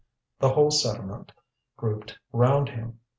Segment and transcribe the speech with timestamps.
[0.39, 1.31] The whole settlement
[1.77, 3.01] grouped round him.